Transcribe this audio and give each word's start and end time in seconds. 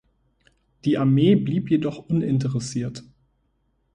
Die 0.83 0.97
Armee 0.97 1.35
blieb 1.35 1.69
jedoch 1.69 2.09
uninteressiert. 2.09 3.03